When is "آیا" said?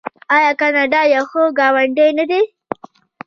0.35-0.51